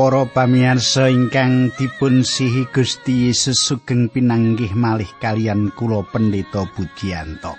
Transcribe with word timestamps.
Para 0.00 0.24
pamirsa 0.24 1.12
ingkang 1.12 1.76
dipun 1.76 2.24
sihi 2.24 2.64
Gusti 2.72 3.28
Yesus 3.28 3.60
sugeng 3.60 4.08
pinanggih 4.08 4.72
malih 4.72 5.12
kalian 5.20 5.68
kula 5.76 6.08
Pendeta 6.08 6.64
Budianto. 6.64 7.52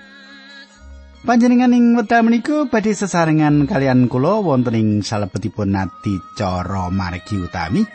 Panjenengan 1.22 1.70
ing 1.70 1.94
wekdal 1.94 2.26
menika 2.26 2.66
badhe 2.66 2.98
sesarengan 2.98 3.70
kalian 3.70 4.10
kula 4.10 4.42
wonten 4.42 4.74
ing 4.74 4.90
salebetipun 5.06 5.78
adicara 5.78 6.90
margi 6.90 7.38
utami. 7.38 7.86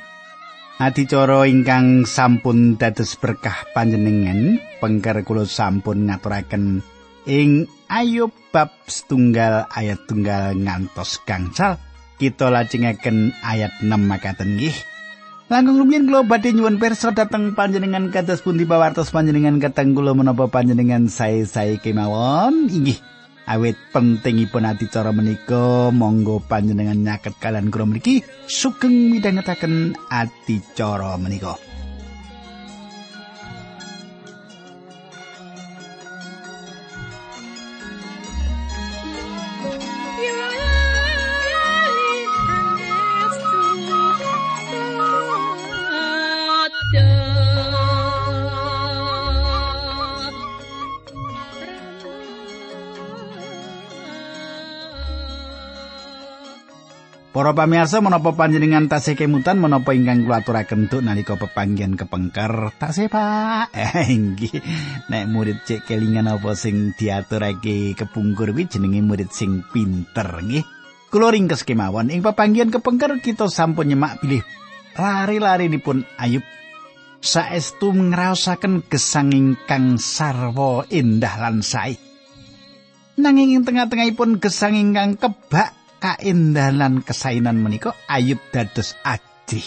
Adicara 0.78 1.42
ingkang 1.50 2.06
sampun 2.06 2.78
dados 2.78 3.18
berkah 3.18 3.66
panjenengan, 3.74 4.62
pengker 4.78 5.26
kula 5.26 5.42
sampun 5.42 6.06
ngaturaken 6.06 6.86
ing 7.26 7.66
Ayub 7.90 8.30
bab 8.54 8.70
setunggal 8.86 9.66
ayat 9.74 10.06
tunggal 10.06 10.54
ngantos 10.54 11.18
gangsal. 11.26 11.82
Kita 12.16 12.48
lajengaken 12.48 13.36
ayat 13.44 13.72
6 13.80 13.88
makaten 13.92 14.56
nggih. 14.56 14.76
Langkung 15.46 15.78
rumiyin 15.78 16.10
kula 16.10 16.26
badhe 16.26 16.50
nyuwun 16.50 16.82
pirsa 16.82 17.14
dhateng 17.14 17.54
panjenengan 17.54 18.10
kados 18.10 18.42
pundi 18.42 18.66
pawartos 18.66 19.14
panjenengan 19.14 19.62
kateng 19.62 19.94
kula 19.94 20.10
menapa 20.10 20.50
panjenengan 20.50 21.06
sae-sae 21.06 21.78
kemawon 21.78 22.66
inggih. 22.66 22.98
Awit 23.46 23.78
pentingipun 23.94 24.66
adicara 24.66 25.14
menika 25.14 25.94
monggo 25.94 26.42
panjenengan 26.42 26.98
nyaket 26.98 27.38
kalian 27.38 27.70
kula 27.70 27.86
mriki 27.86 28.26
sugeng 28.50 29.14
midhangetaken 29.14 29.94
adicara 30.10 31.14
menika. 31.14 31.54
Para 57.46 57.62
pamirsa 57.62 58.02
menapa 58.02 58.34
panjenengan 58.34 58.90
tasih 58.90 59.14
kemutan 59.14 59.62
menapa 59.62 59.94
ingkang 59.94 60.26
kula 60.26 60.42
aturaken 60.42 60.90
tuk 60.90 60.98
nalika 60.98 61.38
pepanggihan 61.38 61.94
kepengker? 61.94 62.74
Tasih 62.74 63.06
Pak. 63.06 63.70
Eh, 63.86 64.10
inggih. 64.10 64.50
Nek 65.06 65.30
murid 65.30 65.62
cek 65.62 65.86
kelingan 65.86 66.26
apa 66.26 66.58
sing 66.58 66.98
diaturake 66.98 67.94
kepungkur 67.94 68.50
kuwi 68.50 68.66
jenenge 68.66 68.98
murid 68.98 69.30
sing 69.30 69.62
pinter 69.70 70.26
nggih. 70.26 70.66
Kula 71.06 71.30
ringkes 71.30 71.62
kemawon. 71.62 72.10
Ing 72.10 72.26
pepanggihan 72.26 72.66
kepengker 72.66 73.14
kita 73.22 73.46
sampun 73.46 73.94
nyemak 73.94 74.18
pilih 74.18 74.42
lari-lari 74.98 75.70
dipun 75.70 76.02
ayub 76.18 76.42
saestu 77.22 77.94
ngraosaken 77.94 78.90
gesang 78.90 79.30
ingkang 79.30 80.02
sarwa 80.02 80.82
indah 80.90 81.38
lan 81.38 81.62
sae. 81.62 81.94
Nanging 83.22 83.54
ing 83.54 83.62
tengah-tengahipun 83.62 84.42
gesang 84.42 84.74
ingkang 84.74 85.14
kebak 85.14 85.85
kaendahan 86.00 87.02
kesainan 87.02 87.60
menika 87.60 87.96
Ayub 88.06 88.38
dados 88.52 88.94
ajih. 89.02 89.64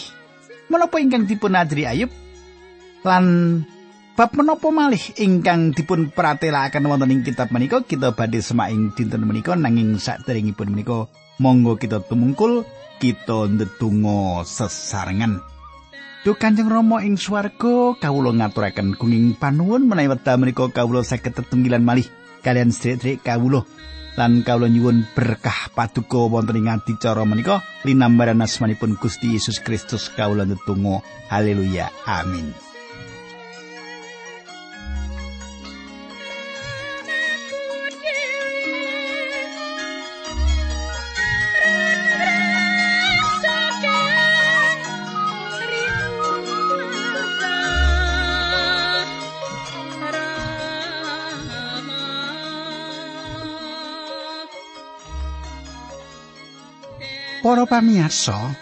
Menapa 0.70 1.02
ingkang 1.02 1.26
dipun 1.26 1.58
adri 1.58 1.84
Ayub? 1.86 2.10
Lan 3.02 3.24
bab 4.14 4.30
menapa 4.36 4.68
malih 4.68 5.00
ingkang 5.16 5.72
dipun 5.72 6.12
pratelakaken 6.12 6.86
wonten 6.86 7.10
ing 7.10 7.22
kitab 7.24 7.48
menika 7.50 7.80
kita 7.82 8.12
badhe 8.12 8.44
semak 8.44 8.70
ing 8.70 8.92
dinten 8.92 9.24
menika 9.24 9.56
nanging 9.56 9.96
saderengipun 9.96 10.76
menika 10.76 11.08
monggo 11.40 11.80
kita 11.80 12.04
tumungkul 12.04 12.68
kita 13.00 13.48
ndedonga 13.48 14.44
sesarengan. 14.44 15.40
Duh 16.20 16.36
Kanjeng 16.36 16.68
Rama 16.68 17.00
ing 17.00 17.16
swarga 17.16 17.96
kawula 17.96 18.36
ngaturaken 18.36 18.92
kuning 19.00 19.40
panuwun 19.40 19.88
menawi 19.88 20.12
wekdal 20.12 20.36
menika 20.36 20.68
kawula 20.68 21.00
saged 21.00 21.32
tetunggilan 21.32 21.80
malih 21.80 22.04
kalian 22.44 22.76
sedherek 22.76 23.24
kawula 23.24 23.64
lan 24.18 24.42
kawula 24.46 24.70
nyuwun 24.70 25.06
berkah 25.14 25.70
paduka 25.76 26.30
wonten 26.30 26.58
ing 26.62 26.70
adicara 26.70 27.22
menika 27.28 27.62
linambaran 27.84 28.42
asmanipun 28.42 28.96
Gusti 28.96 29.34
Yesus 29.36 29.58
Kristus 29.60 30.08
kawula 30.14 30.46
netunggal 30.46 31.04
haleluya. 31.28 31.90
Amin 32.06 32.69
Para 57.50 57.66
pamirsa, 57.66 58.54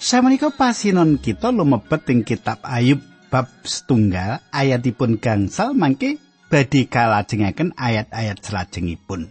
samenika 0.00 0.48
pasinon 0.48 1.20
kita 1.20 1.52
lumebet 1.52 2.08
ing 2.08 2.24
kitab 2.24 2.64
Ayub 2.64 3.04
bab 3.28 3.52
setunggal 3.68 4.40
ayatipun 4.48 5.20
gangsal 5.20 5.76
mangke 5.76 6.16
badhe 6.48 6.88
kalajengaken 6.88 7.76
ayat-ayat 7.76 8.40
salajengipun. 8.40 9.28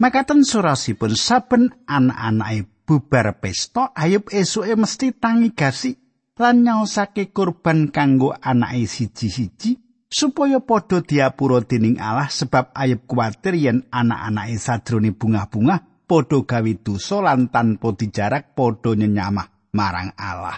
Makaten 0.00 0.48
surasipun 0.48 1.12
saben 1.12 1.68
anak-anake 1.84 2.88
bubar 2.88 3.36
pesta 3.36 3.92
Ayub 3.92 4.32
esuke 4.32 4.72
mesti 4.72 5.12
tangi 5.12 5.52
gasi 5.52 5.92
lan 6.40 6.64
nyaosake 6.64 7.36
kurban 7.36 7.92
kanggo 7.92 8.32
anake 8.32 8.88
siji-siji 8.88 9.76
supaya 10.08 10.64
padha 10.64 11.04
diapura 11.04 11.60
dening 11.60 12.00
Allah 12.00 12.32
sebab 12.32 12.72
Ayub 12.72 13.04
kuwatir 13.04 13.60
yen 13.60 13.84
anak-anake 13.92 14.56
sadrone 14.56 15.12
bunga-bunga 15.12 15.97
padha 16.08 16.40
gawe 16.40 16.72
dosa 16.80 17.20
lan 17.20 17.52
tanpa 17.52 17.92
dijarak 17.92 18.56
padha 18.56 18.96
nyenyamah 18.96 19.76
marang 19.76 20.16
Allah. 20.16 20.56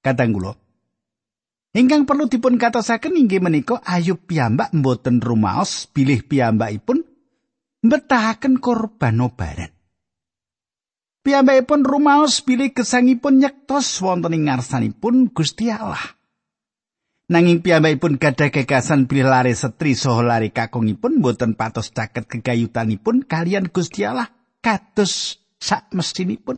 Kadang 0.00 0.32
kula 0.32 0.52
Ingkang 1.70 2.02
perlu 2.02 2.26
dipun 2.26 2.58
katosaken 2.58 3.14
inggih 3.14 3.38
menika 3.38 3.78
Ayub 3.86 4.26
piyambak 4.26 4.74
mboten 4.74 5.22
rumaos 5.22 5.86
bilih 5.94 6.26
piyambakipun 6.26 7.06
mbetahaken 7.86 8.58
korban 8.58 9.22
obaran. 9.22 9.70
Piyambakipun 11.22 11.86
rumaos 11.86 12.42
bilih 12.42 12.74
gesangipun 12.74 13.38
nyektos 13.38 14.02
wonten 14.02 14.34
ing 14.34 14.50
ngarsanipun 14.50 15.30
Gusti 15.30 15.70
Allah. 15.70 16.18
Nanging 17.30 17.62
piyambakipun 17.62 18.18
gadah 18.18 18.50
gagasan 18.50 19.06
bilih 19.06 19.30
lare 19.30 19.54
setri 19.54 19.94
saha 19.94 20.26
lare 20.26 20.50
kakungipun 20.50 21.22
mboten 21.22 21.54
patos 21.54 21.94
caket 21.94 22.26
kegayutanipun 22.26 23.30
kalian 23.30 23.70
Gusti 23.70 24.02
Allah 24.02 24.39
kados 24.60 25.40
sak 25.60 25.92
mestinipun. 25.92 26.56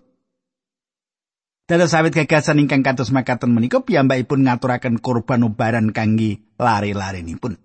Dados 1.66 1.94
sawit 1.94 2.12
gagasan 2.12 2.60
ingkang 2.60 2.84
kados 2.84 3.14
makaten 3.14 3.54
menika 3.54 3.80
piyambakipun 3.80 4.44
ngaturaken 4.44 5.00
korban 5.00 5.46
ubaran 5.46 5.94
kangge 5.94 6.42
lare-larenipun. 6.60 7.56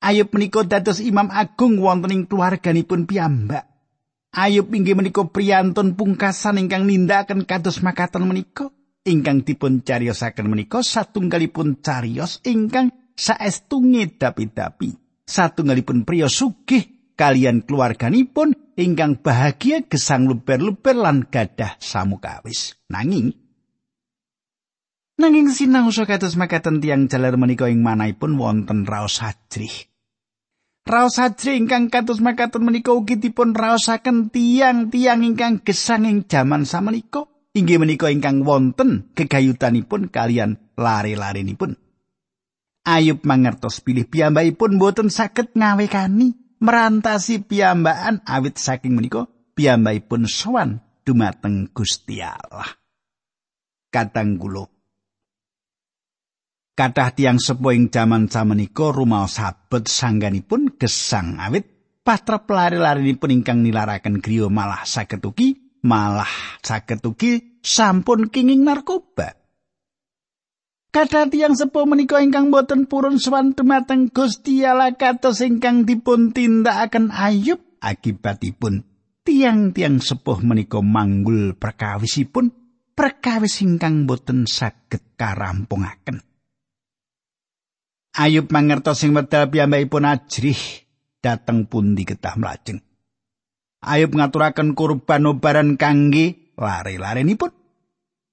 Ayub 0.00 0.30
menika 0.32 0.62
dados 0.64 1.02
imam 1.02 1.28
agung 1.28 1.82
wonten 1.82 2.14
ing 2.14 2.22
keluarganipun 2.30 3.04
piyambak. 3.04 3.66
Ayub 4.32 4.70
inggih 4.72 4.96
menika 4.96 5.26
priyantun 5.28 5.98
pungkasan 5.98 6.62
ingkang 6.62 6.86
nindakaken 6.86 7.44
kados 7.44 7.82
makaten 7.82 8.24
menika 8.24 8.70
ingkang 9.04 9.42
dipun 9.42 9.82
cariyosaken 9.84 10.46
menika 10.46 10.80
satunggalipun 10.80 11.82
cariyos 11.82 12.40
ingkang 12.46 12.94
saestu 13.12 13.82
ngedapi-dapi. 13.82 14.94
Satunggalipun 15.26 16.06
priya 16.06 16.30
sugih 16.30 16.95
kalian 17.16 17.64
keluarganipun 17.64 18.76
ingkang 18.76 19.18
bahagia 19.24 19.88
gesang 19.88 20.28
luber-luber 20.28 20.94
lan 20.94 21.26
gadah 21.26 21.80
samukawis. 21.80 22.76
Nanging 22.92 23.32
Nanging 25.16 25.48
sinau 25.48 25.88
kados 25.88 26.36
makaten 26.36 26.84
tiang 26.84 27.08
jalar 27.08 27.40
menika 27.40 27.72
ing 27.72 27.80
manahipun 27.80 28.36
wonten 28.36 28.84
raos 28.84 29.24
hajrih. 29.24 29.88
Raos 30.84 31.16
hajrih 31.16 31.56
ingkang 31.56 31.88
kados 31.88 32.20
makaten 32.20 32.60
menika 32.60 32.92
ugi 32.92 33.16
dipun 33.16 33.56
raosaken 33.56 34.28
tiang-tiang 34.28 35.24
ingkang 35.24 35.64
gesang 35.64 36.04
ing 36.04 36.28
jaman 36.28 36.68
samenika 36.68 37.24
inggih 37.56 37.80
menika 37.80 38.12
ingkang 38.12 38.44
wonten 38.44 39.08
gegayutanipun 39.16 40.12
kalian 40.12 40.60
lare-larenipun. 40.76 41.80
Ayub 42.84 43.24
mangertos 43.24 43.80
pilih 43.80 44.04
piyambakipun 44.04 44.76
boten 44.76 45.08
saged 45.08 45.56
ngawekani 45.56 46.45
merantasi 46.60 47.44
piyambakan 47.44 48.24
awit 48.24 48.56
saking 48.56 48.96
menika 48.96 49.28
piyambakipun 49.56 50.28
sowan 50.28 50.84
dumateng 51.06 51.70
Gusti 51.72 52.20
Allah. 52.20 52.68
Kadang 53.92 54.36
kula 54.36 54.66
Kathah 56.76 57.16
tiang 57.16 57.40
sepuh 57.40 57.72
ing 57.72 57.88
jaman 57.88 58.28
samenika 58.28 58.92
rumaos 58.92 59.40
sabet 59.40 59.88
sangganipun 59.88 60.76
gesang 60.76 61.40
awit 61.40 61.64
patra 62.04 62.44
pelari-larinipun 62.44 63.32
ingkang 63.32 63.64
nilaraken 63.64 64.20
griya 64.20 64.52
malah 64.52 64.84
saged 64.84 65.24
malah 65.80 66.28
saged 66.60 67.00
sampun 67.64 68.28
kenging 68.28 68.60
narkoba. 68.60 69.35
Kadhat 70.96 71.28
tiyang 71.28 71.52
sepuh 71.52 71.84
menika 71.84 72.24
ingkang 72.24 72.48
boten 72.48 72.88
purun 72.88 73.20
sowan 73.20 73.52
dumateng 73.52 74.08
Gusti 74.08 74.64
Allah 74.64 74.96
kados 74.96 75.44
ingkang 75.44 75.84
dipun 75.84 76.32
tindakaken 76.32 77.12
Ayub 77.12 77.60
akibatipun 77.84 78.80
tiang-tiang 79.20 80.00
sepuh 80.00 80.40
menika 80.40 80.80
manggul 80.80 81.52
perkawisipun 81.52 82.48
perkawis 82.96 83.60
ingkang 83.60 84.08
boten 84.08 84.48
saged 84.48 85.04
karampungaken. 85.20 86.24
Ayub 88.16 88.48
mangertos 88.48 89.04
sing 89.04 89.12
medal 89.12 89.52
piyambakipun 89.52 90.08
ajrih 90.08 90.56
dateng 91.20 91.68
pundi 91.68 92.08
ketah 92.08 92.40
mlajeng. 92.40 92.80
Ayub 93.84 94.16
ngaturaken 94.16 94.72
kurban 94.72 95.28
obaran 95.28 95.76
kangge 95.76 96.56
lare-larenipun. 96.56 97.65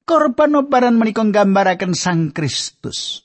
Korban 0.04 0.60
obaran 0.60 1.00
menika 1.00 1.24
nggambaraken 1.24 1.96
Sang 1.96 2.36
Kristus. 2.36 3.24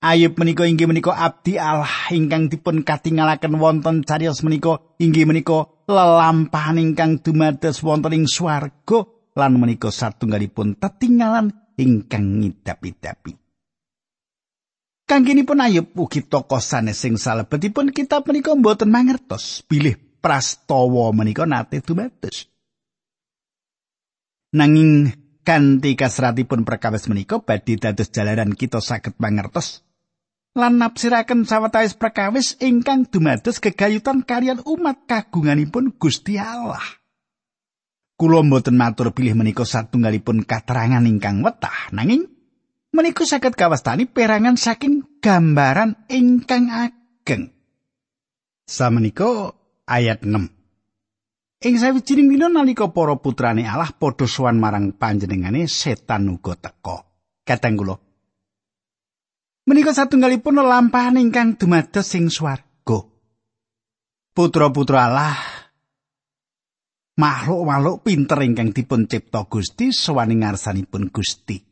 Ayub 0.00 0.36
menika 0.40 0.64
inggih 0.64 0.88
menika 0.88 1.12
abdi 1.16 1.56
Allah 1.60 2.08
ingkang 2.12 2.48
dipun 2.48 2.84
katingalaken 2.84 3.56
wonten 3.56 4.04
cariyos 4.04 4.44
menika 4.44 4.80
inggih 5.00 5.24
menika 5.28 5.68
lelampahan 5.88 6.80
ingkang 6.80 7.20
dumados 7.20 7.80
wonten 7.84 8.12
ing 8.12 8.24
swarga 8.28 9.04
lan 9.36 9.56
menika 9.56 9.88
satunggalipun 9.92 10.76
tetinggalan 10.76 11.52
ingkang 11.76 12.40
ngidap-idapi. 12.40 13.36
Kangginipun 15.04 15.60
Ayub 15.60 15.92
ugi 15.92 16.24
tokoh 16.24 16.60
sanes 16.60 17.00
sing 17.00 17.20
salebetipun 17.20 17.92
kitab 17.92 18.24
menika 18.24 18.56
mboten 18.56 18.88
mangertos 18.88 19.60
bilih 19.68 19.96
prastawa 20.24 21.12
menika 21.12 21.44
nate 21.44 21.84
dumados. 21.84 22.48
Nanging 24.56 25.23
kanthi 25.44 25.94
kasratipun 25.94 26.64
perkawis 26.64 27.06
menika 27.06 27.38
badhe 27.44 27.76
dados 27.76 28.08
jalaran 28.10 28.56
kita 28.56 28.80
saged 28.80 29.14
mangertos 29.20 29.84
lan 30.54 30.78
nafsiraken 30.78 31.42
sawetawis 31.44 31.98
perkawis 31.98 32.54
ingkang 32.62 33.10
dumados 33.10 33.58
gegayutan 33.58 34.22
kalian 34.22 34.62
umat 34.62 35.02
kagunganipun 35.10 35.98
Gusti 35.98 36.38
Allah. 36.38 36.82
Kula 38.14 38.46
mboten 38.46 38.78
matur 38.78 39.10
pilih 39.10 39.34
menika 39.34 39.66
satunggalipun 39.66 40.46
katerangan 40.46 41.02
ingkang 41.02 41.42
wetah 41.42 41.90
nanging 41.90 42.30
menika 42.94 43.26
saged 43.26 43.58
kawastani 43.58 44.06
perangan 44.06 44.54
saking 44.54 45.18
gambaran 45.18 46.06
ingkang 46.06 46.70
ageng. 46.70 47.50
Samenika 48.64 49.58
ayat 49.90 50.22
6 50.22 50.53
Ing 51.64 51.80
sawijining 51.80 52.28
dina 52.28 52.52
nalika 52.52 52.92
para 52.92 53.16
putrane 53.16 53.64
Allah 53.64 53.88
padha 53.88 54.28
sowan 54.28 54.60
marang 54.60 54.92
panjenengane 55.00 55.64
setan 55.64 56.28
uga 56.28 56.60
teka. 56.60 57.08
Kateng 57.40 57.80
kula. 57.80 57.96
Menika 59.64 59.96
satunggalipun 59.96 60.60
lampahan 60.60 61.16
ingkang 61.16 61.56
dumados 61.56 62.04
sing 62.04 62.28
swarga. 62.28 63.08
Putra-putra 64.36 65.08
Allah 65.08 65.40
makhluk-makhluk 67.16 68.04
pinter 68.04 68.44
ingkang 68.44 68.76
dipun 68.76 69.08
cipta 69.08 69.48
Gusti 69.48 69.88
sowaning 69.88 70.44
ngarsanipun 70.44 71.08
Gusti. 71.08 71.64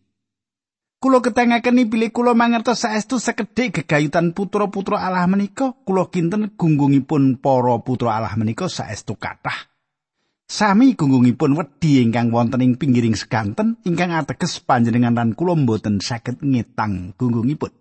Kulo 1.03 1.21
ketangaken 1.21 1.85
bilih 1.93 2.17
kula 2.17 2.33
mangertos 2.33 2.89
saestu 2.89 3.21
sekedhik 3.21 3.85
gegayutan 3.85 4.33
putra-putra 4.33 5.05
Allah 5.05 5.29
menika, 5.29 5.77
kula 5.85 6.09
kinten 6.09 6.57
gunggungipun 6.57 7.45
para 7.45 7.77
putra 7.85 8.17
Allah 8.17 8.33
menika 8.41 8.73
saestu 8.73 9.21
kathah. 9.21 9.72
Sami 10.53 10.93
gunggungipun 10.93 11.57
wedi 11.57 12.05
ingkang 12.05 12.29
wonten 12.29 12.61
ing 12.61 12.77
pinggiring 12.77 13.17
seganten 13.17 13.81
ingkang 13.89 14.13
ateges 14.13 14.61
panjenengan 14.61 15.17
lan 15.17 15.33
kula 15.33 15.57
mboten 15.57 15.97
saged 15.97 16.45
ngetang 16.45 17.17
gunggungipun. 17.17 17.73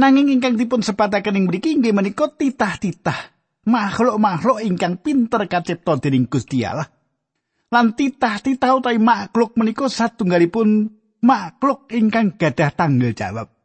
Nanging 0.00 0.32
ingkang 0.32 0.56
dipun 0.56 0.80
sepataken 0.80 1.36
ing 1.36 1.44
mriki 1.44 1.76
inggih 1.76 1.92
menika 1.92 2.32
titah-titah 2.32 3.20
makhluk-makhluk 3.68 4.64
ingkang 4.64 4.96
pinter 5.04 5.44
kacipta 5.44 6.00
dening 6.00 6.24
Gusti 6.24 6.64
Allah. 6.64 6.88
Lan 7.68 7.92
titah-titah 7.92 8.80
utawi 8.80 8.96
makhluk 8.96 9.60
menika 9.60 9.92
satunggalipun 9.92 10.88
makhluk 11.20 11.92
ingkang 11.92 12.40
gadah 12.40 12.72
tanggung 12.72 13.12
jawab. 13.12 13.57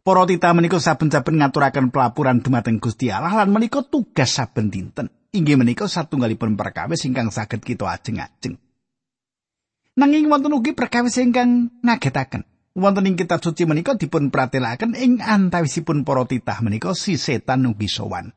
Para 0.00 0.24
titah 0.24 0.56
menika 0.56 0.80
saben-saben 0.80 1.36
ngaturaken 1.44 1.92
pelapuran 1.92 2.40
dumateng 2.40 2.80
Gusti 2.80 3.12
Allah 3.12 3.44
lan 3.44 3.52
menika 3.52 3.84
tugas 3.84 4.32
saben 4.32 4.72
dinten. 4.72 5.12
inggih 5.30 5.54
menika 5.54 5.86
satunggalipun 5.86 6.58
perkawis 6.58 7.06
ingkang 7.06 7.30
saged 7.30 7.62
kita 7.62 7.86
ajeng-ajeng. 7.86 8.58
Nanging 9.98 10.26
wonten 10.30 10.54
ugi 10.54 10.74
perkawis 10.74 11.18
ingkang 11.22 11.70
ngagetaken. 11.82 12.46
Wonten 12.74 13.06
ing 13.10 13.18
kitab 13.18 13.42
suci 13.42 13.66
menika 13.66 13.98
dipun 13.98 14.30
pratelakaken 14.30 14.94
ing 14.94 15.18
antawisipun 15.18 16.06
para 16.06 16.22
titah 16.26 16.62
menika 16.62 16.94
si 16.94 17.18
setan 17.18 17.66
ugi 17.66 17.90
sowan. 17.90 18.30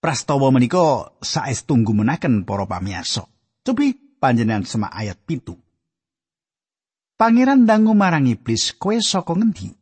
Prastawa 0.00 0.52
menika 0.52 1.16
saestu 1.24 1.74
menaken 1.80 2.44
para 2.44 2.68
pamirsa. 2.68 3.24
Cobi 3.64 3.96
panjenengan 4.20 4.68
semak 4.68 4.92
ayat 4.92 5.18
pitu. 5.24 5.56
Pangeran 7.16 7.64
dangu 7.64 7.96
marang 7.96 8.28
iblis, 8.28 8.76
kowe 8.76 8.92
saka 9.00 9.32
ngendi? 9.32 9.72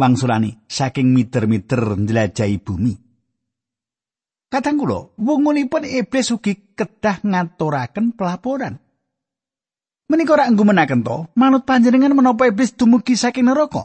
Wangsulane 0.00 0.64
saking 0.64 1.12
miter-miter 1.12 1.84
njelajahi 2.00 2.56
bumi. 2.64 2.94
Kadang 4.48 4.80
kula, 4.80 5.12
wungunipun 5.20 5.84
iblis 5.84 6.32
ugi 6.32 6.72
kedah 6.72 7.20
ngaturaken 7.20 8.16
pelaporan. 8.16 8.80
Menika 10.08 10.32
ora 10.32 10.48
nggumenaken 10.48 11.04
to, 11.04 11.28
manut 11.36 11.68
panjenengan 11.68 12.16
menapa 12.16 12.48
iblis 12.48 12.72
dumugi 12.72 13.20
saking 13.20 13.44
neraka? 13.44 13.84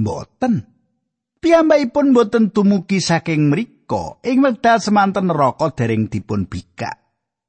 Mboten. 0.00 0.64
Piyambakipun 1.44 2.16
mboten 2.16 2.48
dumugi 2.48 3.04
saking 3.04 3.52
mriku, 3.52 4.24
ing 4.24 4.40
wekdal 4.40 4.80
semanten 4.80 5.28
neraka 5.28 5.68
dereng 5.76 6.08
dipun 6.08 6.48
bikak. 6.48 6.97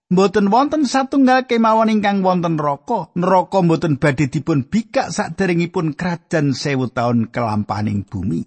Mboten 0.10 0.50
wonten 0.50 0.90
satunggal 0.90 1.46
kemawon 1.46 1.94
ingkang 1.94 2.26
wonten 2.26 2.58
neraka. 2.58 3.14
Neraka 3.14 3.62
mboten 3.62 4.02
badhe 4.02 4.26
dipun 4.26 4.66
bikak 4.66 5.14
saderengipun 5.14 5.94
krajan 5.94 6.58
sewu 6.58 6.90
taun 6.90 7.30
kelampaning 7.30 8.10
bumi. 8.10 8.42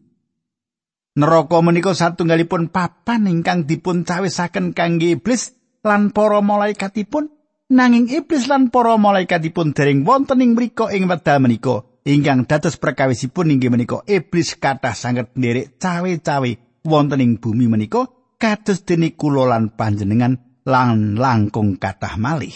Neraka 1.15 1.63
menika 1.63 1.95
satunggalipun 1.95 2.75
papan 2.75 3.31
ingkang 3.31 3.71
dipun 3.71 4.03
cawisaken 4.03 4.75
kangge 4.75 5.15
iblis 5.15 5.55
lan 5.87 6.11
para 6.11 6.43
malaikatipun 6.43 7.31
nanging 7.71 8.11
iblis 8.11 8.51
lan 8.51 8.75
para 8.75 8.99
malaikatipun 8.99 9.71
dereng 9.71 10.03
wonten 10.03 10.43
ing 10.43 10.59
mriku 10.59 10.91
ing 10.91 11.07
wekdal 11.07 11.39
menika 11.39 11.87
ingkang 12.03 12.43
dados 12.51 12.75
perkawisipun 12.75 13.55
inggih 13.55 13.71
menika 13.71 14.03
iblis 14.11 14.59
kathah 14.59 14.99
sanget 14.99 15.31
nderek 15.39 15.79
cawe-cawe 15.79 16.51
wonten 16.91 17.23
ing 17.23 17.39
bumi 17.39 17.71
menika 17.71 18.11
kados 18.41 18.83
dene 18.83 19.15
kula 19.15 19.47
lan 19.47 19.71
panjenengan 19.79 20.52
lan 20.67 21.19
langkung 21.19 21.77
kathah 21.77 22.17
malih 22.21 22.55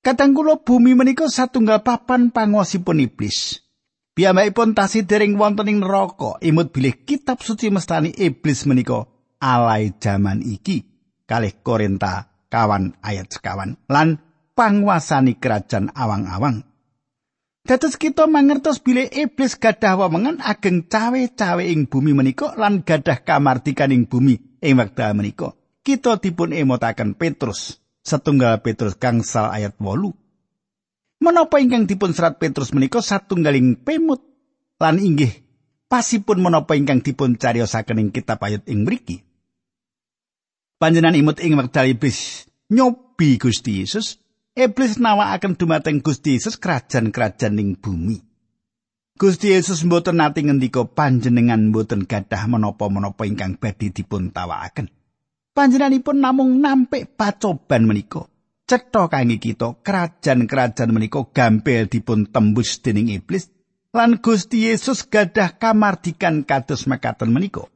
Kadang 0.00 0.32
kula 0.32 0.64
bumi 0.64 0.96
menika 0.96 1.28
satunggal 1.28 1.84
papan 1.84 2.32
panguasipun 2.32 3.04
iblis. 3.04 3.60
Piyambakipun 4.16 4.72
tasih 4.72 5.04
dering 5.04 5.36
wonten 5.36 5.68
ing 5.68 5.84
neraka, 5.84 6.40
imut 6.40 6.72
bilih 6.72 7.04
kitab 7.04 7.44
suci 7.44 7.68
mestani 7.68 8.08
iblis 8.16 8.64
menika 8.64 9.04
alai 9.44 9.92
jaman 10.00 10.40
iki 10.40 10.88
kalih 11.28 11.52
Korinta 11.60 12.32
kawan 12.48 12.96
ayat 13.04 13.28
sekawan 13.28 13.76
lan 13.92 14.24
panguasani 14.56 15.36
kerajaan 15.36 15.92
awang-awang. 15.92 16.64
Dados 17.60 18.00
kita 18.00 18.24
mangertos 18.24 18.80
bilih 18.80 19.04
iblis 19.12 19.60
gadah 19.60 20.00
wewengan 20.00 20.40
ageng 20.40 20.88
cawe-cawe 20.88 21.60
ing 21.60 21.92
bumi 21.92 22.16
menika 22.16 22.56
lan 22.56 22.88
gadah 22.88 23.20
kamardikan 23.20 23.92
ing 23.92 24.08
bumi 24.08 24.64
ing 24.64 24.80
wekdal 24.80 25.12
menika. 25.12 25.59
Kita 25.90 26.22
dipun 26.22 26.54
emotaken 26.54 27.18
Petrus 27.18 27.82
setunggal 28.06 28.62
Petrus 28.62 28.94
gangsal 28.94 29.50
ayat 29.50 29.74
wolu. 29.82 30.14
Menapa 31.18 31.58
ingkang 31.58 31.90
dipun 31.90 32.14
serat 32.14 32.38
Petrus 32.38 32.70
menika 32.70 33.02
satunggaling 33.02 33.74
pemut 33.74 34.22
lan 34.78 35.02
inggih 35.02 35.34
pasipun 35.90 36.46
menapa 36.46 36.78
ingkang 36.78 37.02
dipun 37.02 37.34
cariyosaken 37.34 38.06
ing 38.06 38.10
kitab 38.14 38.38
ayat 38.38 38.70
ing 38.70 38.86
mriki. 38.86 39.26
Panjenengan 40.78 41.18
imut 41.18 41.42
ing 41.42 41.58
wekdal 41.58 41.90
iblis 41.90 42.46
nyobi 42.70 43.42
Gusti 43.42 43.82
Yesus, 43.82 44.22
iblis 44.54 44.94
nawakaken 44.94 45.58
dumateng 45.58 46.06
Gusti 46.06 46.38
Yesus 46.38 46.54
kerajaan-kerajaan 46.54 47.58
ing 47.58 47.74
bumi. 47.82 48.22
Gusti 49.18 49.58
Yesus 49.58 49.82
mboten 49.82 50.22
nate 50.22 50.38
ngendika 50.38 50.86
panjenengan 50.86 51.74
mboten 51.74 52.06
gadah 52.06 52.46
menapa-menapa 52.46 53.26
ingkang 53.26 53.58
badhe 53.58 53.90
dipun 53.90 54.30
tawakaken. 54.30 54.99
Panjenenganipun 55.50 56.22
namung 56.22 56.62
nampik 56.62 57.18
pacoban 57.18 57.84
menika. 57.84 58.30
cetha 58.70 59.10
kangge 59.10 59.42
kita 59.42 59.82
kerajaan-kerajaan 59.82 60.94
menika 60.94 61.26
gampil 61.34 61.90
dipun 61.90 62.30
tembus 62.30 62.78
dening 62.78 63.10
iblis 63.10 63.50
lan 63.90 64.22
Gusti 64.22 64.70
Yesus 64.70 65.10
gadah 65.10 65.58
kamardikan 65.58 66.46
kados 66.46 66.86
mekaten 66.86 67.34
menika. 67.34 67.66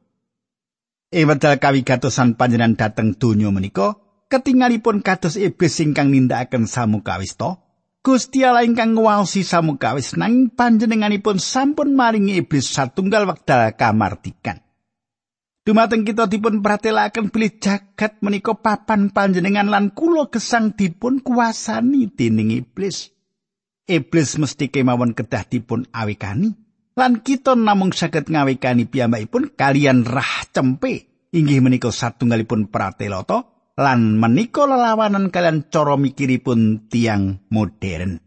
Ing 1.11 1.27
wedal 1.27 1.59
kawigatosan 1.59 2.39
panjenengan 2.39 2.79
dhateng 2.79 3.19
donya 3.19 3.51
menika 3.51 3.99
ketingalipun 4.31 5.03
kados 5.03 5.35
iblis 5.35 5.83
ingkang 5.83 6.15
nindakaken 6.15 6.65
samukawista 6.65 7.59
Gusti 7.99 8.47
Allah 8.47 8.63
ingkang 8.63 8.95
ngwaosi 8.95 9.43
samukawis 9.43 10.15
nanging 10.15 10.55
panjenenganipun 10.55 11.43
sampun 11.43 11.91
maringi 11.91 12.39
iblis 12.39 12.71
satunggal 12.71 13.27
wekdal 13.27 13.75
kamartikan 13.75 14.64
Dumateng 15.65 16.05
kita 16.05 16.29
dipun 16.29 16.61
pratelaken 16.61 17.33
bilih 17.33 17.57
jagat 17.57 18.21
menika 18.21 18.53
papan 18.53 19.09
panjenengan 19.09 19.65
lan 19.65 19.97
kula 19.97 20.29
gesang 20.29 20.77
dipun 20.77 21.25
kuasani 21.25 22.05
dening 22.13 22.53
iblis. 22.53 23.09
Iblis 23.89 24.37
mesti 24.37 24.69
kemawon 24.69 25.17
kedah 25.17 25.41
dipun 25.49 25.89
awekani 25.89 26.53
lan 26.93 27.25
kita 27.25 27.57
namung 27.57 27.97
saged 27.97 28.29
ngawekani 28.29 28.85
piyambakipun 28.85 29.57
kalian 29.57 30.05
rah 30.05 30.45
cempe 30.53 31.09
inggih 31.33 31.65
menika 31.65 31.89
satunggalipun 31.89 32.69
pratelata 32.69 33.49
lan 33.73 34.21
menika 34.21 34.69
lelawanan 34.69 35.33
kalian 35.33 35.65
cara 35.73 35.97
mikiripun 35.97 36.85
tiang 36.93 37.41
modern. 37.49 38.21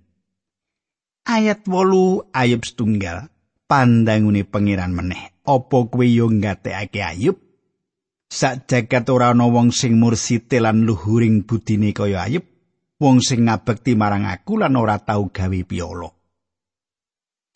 Ayat 1.23 1.63
8 1.71 2.35
ayub 2.35 2.67
setunggal 2.67 3.31
pandangune 3.71 4.43
pangeran 4.43 4.91
meneh. 4.91 5.38
Apa 5.49 5.89
kowe 5.89 6.05
yo 6.05 6.29
ngatekake 6.29 7.01
ayub? 7.01 7.37
Sak 8.29 8.69
jagat 8.69 9.09
ora 9.09 9.33
ana 9.33 9.49
wong 9.49 9.73
sing 9.73 9.97
mursite 9.97 10.61
lan 10.61 10.85
luhuring 10.85 11.49
budine 11.49 11.97
kaya 11.97 12.29
ayub, 12.29 12.45
wong 13.01 13.25
sing 13.25 13.49
ngabekti 13.49 13.97
marang 13.97 14.29
aku 14.29 14.61
lan 14.61 14.77
ora 14.77 15.01
tau 15.01 15.33
gawe 15.33 15.61
piyolo. 15.65 16.13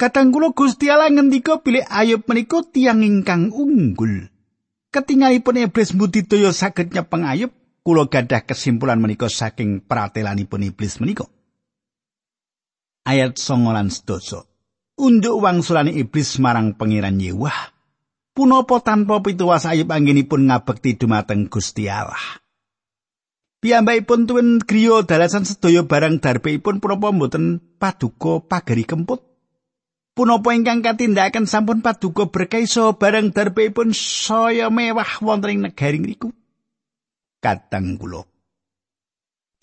Kadang 0.01 0.33
kula 0.33 0.57
Gusti 0.57 0.89
Allah 0.89 1.13
ngendika 1.13 1.61
bilih 1.61 1.85
ayub 1.85 2.25
menika 2.25 2.65
tiang 2.65 3.05
ingkang 3.05 3.53
unggul. 3.53 4.33
ketingalipun 4.93 5.57
iblis 5.65 5.97
mbudidaya 5.97 6.53
saged 6.53 6.93
nyepeng 6.93 7.25
ayub 7.25 7.51
kula 7.81 8.07
gadah 8.13 8.45
kesimpulan 8.45 9.01
menika 9.01 9.27
saking 9.33 9.81
pratelanipun 9.81 10.69
iblis 10.69 11.01
menika 11.01 11.25
ayat 13.09 13.41
9 13.41 13.73
lan 13.73 13.89
sedasa 13.89 14.45
unduk 15.01 15.41
wangsulane 15.41 15.97
iblis 15.97 16.37
marang 16.39 16.77
pangeran 16.77 17.17
Yewah 17.17 17.72
punapa 18.33 18.81
tanpa 18.81 19.21
pituwas 19.21 19.69
ayub 19.69 19.89
anggenipun 19.89 20.49
ngabekti 20.49 20.97
dumateng 20.97 21.49
Gusti 21.53 21.89
Allah 21.89 22.41
Piyambakipun 23.63 24.27
tuwin 24.27 24.59
griya 24.59 25.07
dalasan 25.07 25.47
sedaya 25.47 25.87
barang 25.87 26.19
darbeipun 26.19 26.83
punapa 26.83 27.15
mboten 27.15 27.63
paduka 27.79 28.43
pagari 28.43 28.83
kemput 28.83 29.23
Punapa 30.13 30.53
ingkang 30.53 30.85
katindakaken 30.85 31.49
sampun 31.49 31.81
paduka 31.81 32.29
berkahi 32.29 32.69
saha 32.69 32.93
barang 32.93 33.33
darbeipun 33.33 33.97
saya 33.97 34.69
mewah 34.69 35.09
wonten 35.25 35.57
ing 35.57 35.61
negari 35.65 36.05
niku. 36.05 36.29
Kadang 37.41 37.97
kula. 37.97 38.21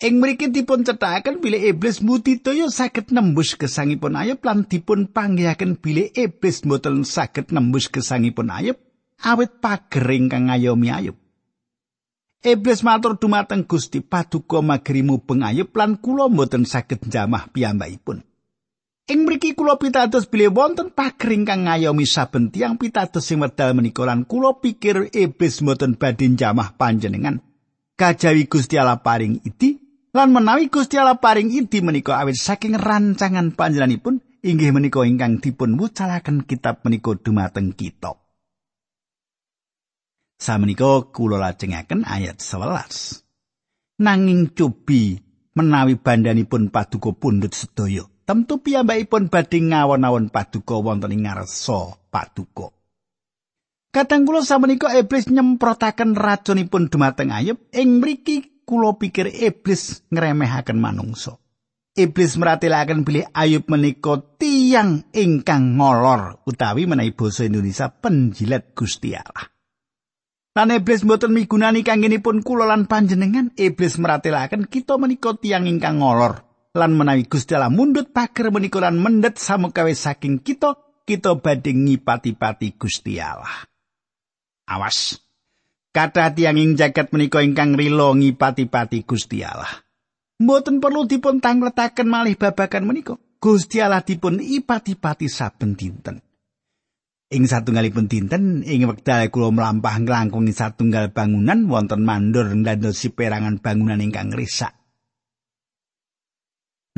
Ing 0.00 0.16
mriki 0.16 0.48
dipun 0.48 0.80
cethaken 0.80 1.44
bilih 1.44 1.76
iblis 1.76 2.00
mutitoyo 2.00 2.72
saged 2.72 3.12
nembus 3.12 3.52
gesangipun 3.52 4.16
ayub 4.16 4.40
lan 4.40 4.64
dipun 4.64 5.12
panggihaken 5.12 5.76
bilih 5.76 6.08
iblis 6.16 6.64
mboten 6.64 7.04
saged 7.04 7.52
nembus 7.52 7.92
gesangipun 7.92 8.48
ayub 8.48 8.80
awit 9.20 9.60
pager 9.60 10.08
ingkang 10.08 10.48
ngayomi 10.48 10.88
ayub. 10.88 11.20
Iblis 12.40 12.80
matur 12.80 13.20
dumateng 13.20 13.68
Gusti 13.68 14.00
paduka 14.00 14.64
magrimu 14.64 15.20
pengayub 15.20 15.68
lan 15.76 16.00
kula 16.00 16.32
mboten 16.32 16.64
saged 16.64 17.04
jamah 17.04 17.52
piyambakipun. 17.52 18.24
Ing 19.04 19.28
mriki 19.28 19.52
kula 19.52 19.76
pitados 19.76 20.24
bilih 20.32 20.48
wonten 20.56 20.96
pager 20.96 21.28
ingkang 21.28 21.68
ngayomi 21.68 22.08
saben 22.08 22.48
tiang 22.48 22.80
pitados 22.80 23.28
sing 23.28 23.36
medal 23.36 23.76
menika 23.76 24.08
lan 24.08 24.24
kula 24.24 24.64
pikir 24.64 25.12
iblis 25.12 25.60
mboten 25.60 26.00
badhe 26.00 26.24
jamah 26.32 26.72
panjenengan. 26.80 27.44
Kajawi 28.00 28.48
Gusti 28.48 28.80
Allah 28.80 29.04
paring 29.04 29.44
idi 29.44 29.89
lan 30.10 30.34
menawi 30.34 30.66
Gusti 30.70 30.98
Allah 30.98 31.18
paring 31.18 31.50
idi 31.54 31.82
menika 31.82 32.18
awit 32.18 32.34
saking 32.34 32.74
rancangan 32.74 33.54
panjenenganipun 33.54 34.18
inggih 34.42 34.74
menika 34.74 35.06
ingkang 35.06 35.38
dipun 35.38 35.78
wucalaken 35.78 36.48
kitab 36.48 36.82
menika 36.82 37.14
dumateng 37.14 37.76
kita. 37.76 38.18
Samenika 40.40 41.12
kula 41.12 41.36
lajengaken 41.36 42.08
ayat 42.08 42.40
11. 42.40 44.00
Nanging 44.00 44.56
cubi 44.56 45.20
menawi 45.52 46.00
bandanipun 46.00 46.72
paduka 46.72 47.12
pundhut 47.12 47.52
sedaya 47.52 48.08
Tentu 48.30 48.62
piyambakipun 48.62 49.26
badhe 49.26 49.58
ngawon-awon 49.58 50.30
paduka 50.30 50.78
wonten 50.78 51.10
ing 51.10 51.26
ngarsa 51.26 51.98
paduka. 52.14 52.70
Kadang 53.90 54.22
kula 54.22 54.46
samenika 54.46 54.94
iblis 54.94 55.26
nyemprotaken 55.26 56.14
racunipun 56.14 56.94
dumateng 56.94 57.34
ayub 57.34 57.58
ing 57.74 57.98
mriki 57.98 58.59
kula 58.70 58.94
pikir 58.94 59.26
iblis 59.26 60.06
ngremehaken 60.14 60.78
manungsa. 60.78 61.34
Iblis 61.90 62.38
meratelaken 62.38 63.02
bilih 63.02 63.26
ayub 63.34 63.66
menika 63.66 64.22
tiang 64.38 65.10
ingkang 65.10 65.74
ngolor 65.74 66.38
utawi 66.46 66.86
menawi 66.86 67.10
basa 67.10 67.50
Indonesia 67.50 67.90
penjilat 67.90 68.78
Gusti 68.78 69.10
Allah. 69.18 69.50
Lan 70.54 70.70
iblis 70.70 71.02
mboten 71.02 71.34
migunani 71.34 71.82
kanggenipun 71.82 72.46
kula 72.46 72.70
lan 72.70 72.86
panjenengan, 72.86 73.50
iblis 73.58 73.98
meratelaken 73.98 74.70
kita 74.70 75.02
menika 75.02 75.34
tiang 75.34 75.66
ingkang 75.66 75.98
ngolor 75.98 76.46
lan 76.78 76.94
menawi 76.94 77.26
Gusti 77.26 77.58
Allah 77.58 77.74
mundut 77.74 78.14
pager 78.14 78.54
menika 78.54 78.78
lan 78.78 79.02
samukawe 79.34 79.90
saking 79.90 80.46
kita 80.46 80.78
kita 81.02 81.34
badhe 81.42 81.74
ngipati-pati 81.74 82.78
Gusti 82.78 83.18
Allah. 83.18 83.66
Awas. 84.70 85.18
Kata 85.90 86.30
tiang 86.30 86.58
ing 86.58 86.78
jagat 86.78 87.10
menika 87.10 87.42
ingkang 87.42 87.74
rila 87.74 88.14
ngipati-pati 88.14 89.02
Gusti 89.02 89.42
Allah. 89.42 89.82
Mboten 90.40 90.78
perlu 90.78 91.04
dipun 91.04 91.42
tangletaken 91.42 92.06
malih 92.06 92.38
babagan 92.38 92.86
menika. 92.86 93.18
Gusti 93.42 93.82
Allah 93.82 94.04
dipun 94.06 94.38
ipati-pati 94.38 95.26
saben 95.26 95.74
dinten. 95.74 96.22
Ing 97.30 97.46
satunggalipun 97.46 98.06
dinten 98.06 98.62
ing 98.66 98.86
wekdal 98.86 99.30
kula 99.30 99.50
mlampah 99.50 100.02
nglangkung 100.02 100.46
satunggal 100.50 101.10
bangunan 101.10 101.66
wonten 101.66 102.02
mandor 102.02 102.50
ndandosi 102.50 103.10
perangan 103.14 103.58
bangunan 103.62 104.02
ingkang 104.02 104.34
risak. 104.34 104.80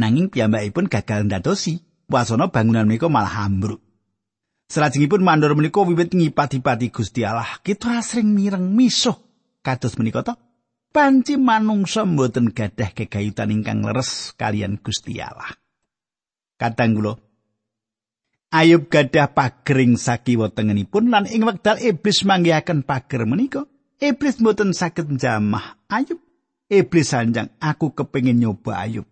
nanging 0.00 0.32
piyambakipun 0.32 0.88
gagal 0.88 1.28
ndadosi 1.28 1.84
wasana 2.08 2.48
bangunan 2.48 2.88
menika 2.88 3.06
malah 3.06 3.46
ambruk. 3.46 3.80
Salajengipun 4.72 5.20
mandor 5.20 5.52
menika 5.52 5.84
wiwit 5.84 6.16
ngipati-pati 6.16 6.88
Gusti 6.88 7.28
Allah, 7.28 7.60
kita 7.60 8.00
asring 8.00 8.32
mireng 8.32 8.72
misuh 8.72 9.20
kados 9.60 10.00
menika 10.00 10.24
to. 10.24 10.32
Panci 10.88 11.36
manungsa 11.36 12.08
mboten 12.08 12.56
gadah 12.56 12.96
kegayutan 12.96 13.52
ingkang 13.52 13.84
leres 13.84 14.32
kalian 14.32 14.80
Gusti 14.80 15.20
Allah. 15.20 15.52
Kadang 16.56 16.96
kula 16.96 17.12
Ayub 18.52 18.88
gadah 18.88 19.32
pagering 19.36 20.00
sakiwa 20.00 20.48
tengenipun 20.48 21.12
lan 21.12 21.28
ing 21.28 21.44
wekdal 21.44 21.76
iblis 21.76 22.24
manggihaken 22.24 22.84
pager 22.84 23.28
menika, 23.28 23.68
iblis 24.00 24.40
mboten 24.40 24.72
saged 24.72 25.04
jamah 25.20 25.84
Ayub. 25.92 26.16
Iblis 26.72 27.12
sanjang 27.12 27.52
aku 27.60 27.92
kepengin 27.92 28.40
nyoba 28.40 28.80
Ayub. 28.80 29.04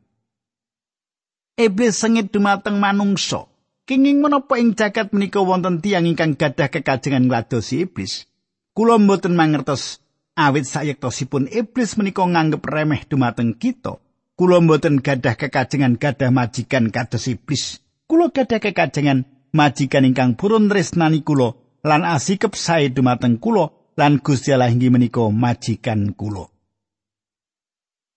iblis 1.61 2.00
sengit 2.00 2.33
dumateng 2.33 2.81
manungsa. 2.81 3.50
Kenging 3.90 4.23
menapa 4.23 4.54
ing 4.54 4.78
jagat 4.78 5.11
menika 5.11 5.42
wonten 5.42 5.82
tiyang 5.82 6.06
ingkang 6.06 6.38
gadah 6.38 6.70
kekajengan 6.70 7.26
ngladosi 7.26 7.90
iblis? 7.90 8.30
Kula 8.70 9.02
mboten 9.02 9.35
mangertos 9.35 9.99
awit 10.38 10.62
sayektosipun 10.62 11.50
iblis 11.50 11.99
menika 11.99 12.23
nganggep 12.23 12.62
remeh 12.62 13.02
dumateng 13.11 13.59
kita. 13.59 13.99
Kula 14.38 14.62
mboten 14.62 15.02
gadah 15.02 15.35
kekajengan 15.35 15.99
gadah 15.99 16.30
majikan 16.30 16.94
kados 16.94 17.26
iblis. 17.26 17.82
Kula 18.06 18.30
gadah 18.30 18.62
kekajengan 18.62 19.26
majikan 19.50 20.06
ingkang 20.06 20.38
purun 20.38 20.70
tresnani 20.70 21.26
kula 21.26 21.59
lan 21.82 22.06
asikep 22.06 22.54
sae 22.54 22.94
dumateng 22.94 23.42
kula 23.42 23.75
lan 23.99 24.23
Gusti 24.23 24.54
Allah 24.54 24.70
inggih 24.70 24.94
menika 24.94 25.26
majikan 25.35 26.14
kula. 26.14 26.47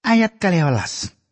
Ayat 0.06 0.38
12. 0.38 1.23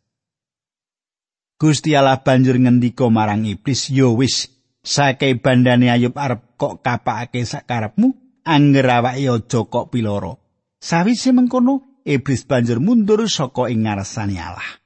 Gusti 1.62 1.94
Allah 1.94 2.18
banjur 2.26 2.58
ngendika 2.58 3.06
marang 3.06 3.46
iblis, 3.46 3.86
"Yo 3.94 4.18
wis, 4.18 4.50
sakai 4.82 5.38
bandane 5.38 5.94
Ayub 5.94 6.18
arep 6.18 6.58
kok 6.58 6.82
kapakake 6.82 7.46
sakarepmu, 7.46 8.42
anger 8.42 8.98
awake 8.98 9.30
aja 9.30 9.60
kok 9.70 9.86
piloro." 9.94 10.42
Sawise 10.82 11.30
mengkono, 11.30 12.02
iblis 12.02 12.42
banjur 12.50 12.82
mundur 12.82 13.30
saka 13.30 13.70
ing 13.70 13.86
ngarsane 13.86 14.42
Allah. 14.42 14.82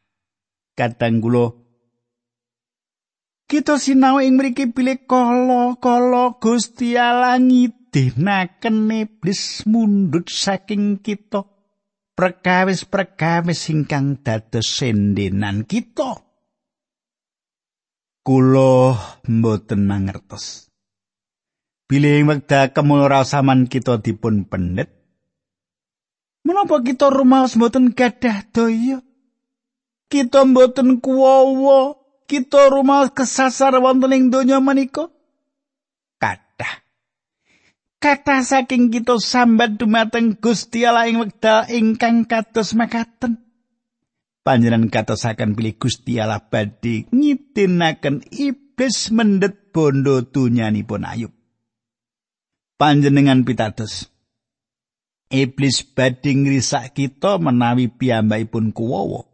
Kadang 0.77 1.25
kula 1.25 1.49
Kita 3.49 3.81
sinau 3.81 4.21
ing 4.21 4.37
mriki 4.37 4.69
pilih 4.69 5.09
kala-kala 5.09 6.37
Gusti 6.37 6.99
Allah 7.01 7.41
ngidinaken 7.41 8.91
iblis 8.93 9.65
mundut 9.65 10.29
saking 10.29 11.01
kita. 11.01 11.47
Perkawis-perkawis 12.13 13.73
ingkang 13.73 14.21
dados 14.21 14.69
sendenan 14.69 15.65
kita. 15.65 16.26
Kula 18.27 18.99
mboten 19.31 19.87
mangertos. 19.87 20.67
Bilih 21.87 22.27
wekdal 22.27 22.75
kemul 22.75 23.07
rasaman 23.07 23.71
kita 23.71 24.03
dipun 24.03 24.51
pendet. 24.51 24.91
Menapa 26.43 26.83
kita 26.83 27.07
rumaos 27.15 27.55
mboten 27.55 27.95
gadah 27.95 28.43
daya? 28.51 28.99
Kita 30.11 30.43
mboten 30.43 30.99
kuwawa, 30.99 31.95
kita 32.27 32.67
rumaos 32.75 33.15
kesasar 33.15 33.79
wonten 33.79 34.11
ing 34.11 34.35
donya 34.35 34.59
menika. 34.59 35.07
Kathah. 36.19 36.83
Kathah 38.03 38.43
saking 38.43 38.91
kita 38.91 39.23
sambat 39.23 39.79
dumateng 39.79 40.35
Gusti 40.35 40.83
Allah 40.83 41.07
ing 41.07 41.23
wekdal 41.23 41.71
ingkang 41.71 42.27
kados 42.27 42.75
makaten. 42.75 43.46
Panjenengan 44.47 44.95
katosaken 44.95 45.59
pilih 45.59 45.75
Gusti 45.75 46.23
Allah 46.23 46.39
badhe 46.39 47.11
ngitinaken 47.11 48.31
iblis 48.31 49.11
mendet 49.11 49.75
bondo 49.75 50.23
dunyanipun 50.23 51.03
Ayub. 51.03 51.35
Panjenengan 52.79 53.43
pitados. 53.43 54.07
Iblis 55.35 55.83
badhe 55.83 56.31
ngrisak 56.31 56.95
kita 56.95 57.43
menawi 57.43 57.91
piyambakipun 57.91 58.71
kuwowo. 58.71 59.27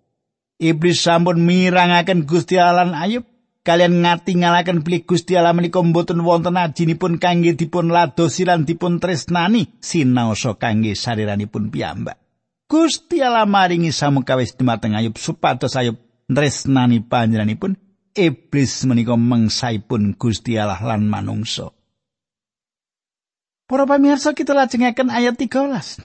Iblis 0.56 1.04
sampun 1.04 1.44
mirangaken 1.44 2.24
Gusti 2.24 2.56
Allah 2.56 2.96
Ayub 2.96 3.28
kalian 3.68 4.00
ngatingalaken 4.00 4.80
pilih 4.80 5.04
Gusti 5.04 5.36
Allah 5.36 5.52
menika 5.52 5.84
mboten 5.84 6.24
wonten 6.24 6.56
ajinipun 6.56 7.20
kangge 7.20 7.52
dipun 7.52 7.92
ladosi 7.92 8.48
lan 8.48 8.64
dipun 8.64 8.96
tresnani 8.96 9.76
sinaosa 9.76 10.56
kangge 10.56 10.96
sariranipun 10.96 11.68
piyambak. 11.68 12.16
Gusti 12.72 13.20
Allah 13.20 13.44
maringi 13.44 13.92
samukawis 13.92 14.56
dumateng 14.56 14.96
Ayub 14.96 15.20
supados 15.20 15.76
Ayub 15.76 16.00
tresnani 16.24 17.04
panjenenganipun 17.04 17.76
iblis 18.16 18.88
menika 18.88 19.12
mengsaipun 19.12 20.16
Gusti 20.16 20.56
Allah 20.56 20.80
lan 20.80 21.04
manungsa. 21.04 21.68
Para 23.68 23.84
pamirsa 23.84 24.32
kita 24.32 24.56
lajengaken 24.56 25.12
ayat 25.12 25.36
13. 25.36 26.00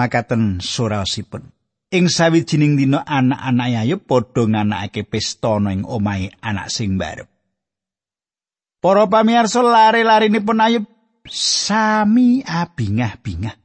Makaten 0.00 0.64
surasipun. 0.64 1.52
Ing 1.92 2.08
sawijining 2.08 2.80
dina 2.80 3.04
anak-anak 3.04 3.84
Ayub 3.84 4.00
padha 4.08 4.48
nganakake 4.48 5.04
pesta 5.04 5.60
ing 5.68 5.84
omahe 5.84 6.32
anak 6.40 6.72
sing 6.72 6.96
barep. 6.96 7.28
Para 8.80 9.04
pamirsa 9.04 9.60
lare-larenipun 9.60 10.56
Ayub 10.56 10.88
sami 11.28 12.40
abingah-bingah. 12.48 13.61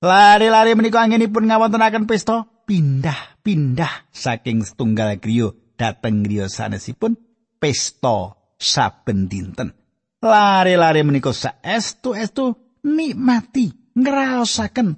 Lari-lari 0.00 0.72
menika 0.72 1.04
anginipun 1.04 1.44
ngawontenaken 1.44 2.08
pesta 2.08 2.48
pindah-pindah 2.64 4.08
saking 4.08 4.64
setunggal 4.64 5.20
griya 5.20 5.52
dhateng 5.76 6.24
griya 6.24 6.48
sanesipun 6.48 7.20
pesta 7.60 8.32
saben 8.56 9.28
dinten. 9.28 9.76
lare-lare 10.24 11.04
menika 11.04 11.36
saestu-estu 11.36 12.56
nikmati 12.84 13.92
ngraosaken 13.92 14.96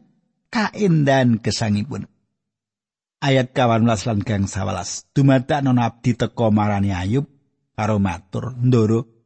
kaendahan 0.54 1.42
gesangipun. 1.42 2.06
Ayat 3.22 3.54
18 3.54 3.86
lan 4.06 4.18
gang 4.22 4.46
11. 4.46 5.14
Dumadak 5.14 5.66
non 5.66 5.82
abdi 5.82 6.14
teka 6.14 6.50
marani 6.54 6.94
Ayub 6.94 7.26
karo 7.74 7.98
matur, 7.98 8.54
"Ndoro, 8.54 9.21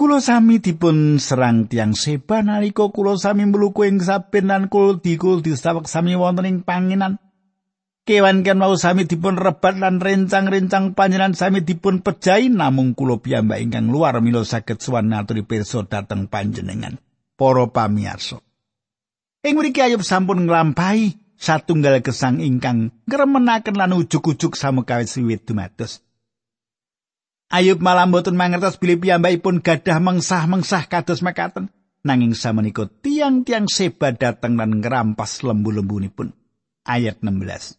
Kulo 0.00 0.16
sami 0.16 0.64
dipun 0.64 1.20
serang 1.20 1.68
tiang 1.68 1.92
seba 1.92 2.40
nalika 2.40 2.88
kulo 2.88 3.20
sami 3.20 3.44
mluku 3.44 3.84
ing 3.84 4.00
saben 4.00 4.48
lan 4.48 4.72
kulo 4.72 4.96
dikul 4.96 5.44
disawek 5.44 5.84
sami 5.84 6.16
wonten 6.16 6.48
ing 6.48 6.64
panginan. 6.64 7.20
Kewan 8.08 8.40
kan 8.40 8.56
mau 8.56 8.72
sami 8.80 9.04
dipun 9.04 9.36
rebat 9.36 9.76
lan 9.76 10.00
rencang-rencang 10.00 10.96
panjenengan 10.96 11.36
sami 11.36 11.60
dipun 11.60 12.00
pejahi 12.00 12.48
namung 12.48 12.96
kula 12.96 13.20
piyambak 13.20 13.60
ingkang 13.60 13.92
luar 13.92 14.16
mila 14.24 14.40
saged 14.40 14.80
suwan 14.80 15.12
ngaturi 15.12 15.44
pirsa 15.44 15.84
dhateng 15.84 16.32
panjenengan 16.32 16.96
para 17.36 17.68
pamirsa. 17.68 18.40
Ing 19.44 19.52
mriki 19.52 19.84
Ayub 19.84 20.00
sampun 20.00 20.48
nglampahi 20.48 21.36
satunggal 21.36 22.00
gesang 22.00 22.40
ingkang 22.40 22.88
ngremenaken 23.04 23.76
lan 23.76 23.92
ujug-ujug 23.92 24.56
samukawit 24.56 25.12
siwit 25.12 25.44
dumados. 25.44 26.00
Ayub 27.50 27.82
malah 27.82 28.06
mboten 28.06 28.38
mangertos 28.38 28.78
bilih 28.78 29.02
piyambakipun 29.02 29.58
gadah 29.58 29.98
mengsah-mengsah 29.98 30.86
kados 30.86 31.18
mekaten. 31.18 31.66
Nanging 32.06 32.38
samenika 32.38 32.86
tiang-tiang 32.86 33.66
seba 33.66 34.14
dateng 34.14 34.54
lan 34.54 34.78
ngerampas 34.78 35.42
lembu-lembunipun. 35.42 36.30
Ayat 36.86 37.18
16. 37.20 37.76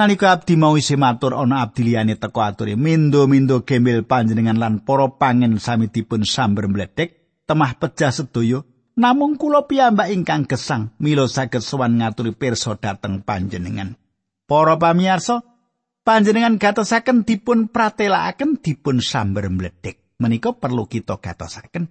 Nalika 0.00 0.32
abdi 0.32 0.56
mau 0.56 0.80
isih 0.80 0.96
matur 0.96 1.36
ana 1.36 1.60
abdi 1.60 1.92
liyane 1.92 2.16
teko 2.16 2.40
aturi 2.40 2.72
mindo-mindo 2.72 3.68
gembel 3.68 4.00
panjenengan 4.08 4.56
lan 4.56 4.74
para 4.80 5.12
pangen 5.12 5.60
sami 5.60 5.92
dipun 5.92 6.24
samber 6.24 6.64
mledek 6.70 7.42
temah 7.44 7.76
pecah 7.76 8.14
sedaya 8.14 8.64
namung 8.96 9.36
kula 9.36 9.68
piyambak 9.68 10.08
ingkang 10.14 10.48
gesang 10.48 10.94
mila 11.02 11.26
saged 11.26 11.60
sowan 11.60 11.98
ngaturi 11.98 12.32
pirsa 12.32 12.78
dhateng 12.78 13.26
panjenengan 13.26 13.98
para 14.46 14.78
pamirsa 14.78 15.49
panjenengan 16.04 16.56
gatosaken 16.56 17.22
dipun 17.22 17.68
pratelakaken 17.68 18.60
dipun 18.60 18.98
samber 19.04 19.48
mledek 19.48 20.18
menika 20.20 20.52
perlu 20.52 20.84
kita 20.84 21.16
gatosaken. 21.16 21.88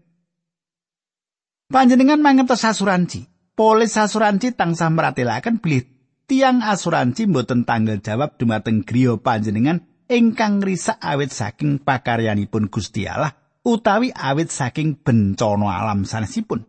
Panjenengan 1.69 2.22
mangertos 2.22 2.65
asuransi. 2.65 3.30
Polis 3.54 3.93
asuransi 4.00 4.56
tansah 4.56 4.88
meratelaken 4.88 5.60
bilih 5.60 5.84
tiang 6.30 6.63
asuransi 6.63 7.28
mboten 7.28 7.67
tanggal 7.67 8.00
jawab 8.00 8.39
dumateng 8.39 8.88
griya 8.88 9.19
panjenengan 9.19 9.84
ingkang 10.08 10.63
risak 10.63 10.95
awit 11.04 11.36
saking 11.36 11.84
pakaryanipun 11.84 12.72
Gusti 12.72 13.04
Allah 13.04 13.36
utawi 13.67 14.15
awit 14.15 14.50
saking 14.50 14.98
bencana 15.04 15.67
alam 15.69 16.08
sanesipun. 16.08 16.63